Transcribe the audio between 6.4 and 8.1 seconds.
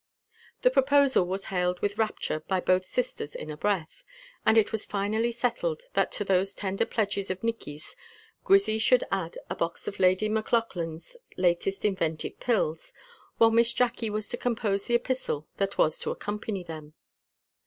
tender pledges of Nicky's,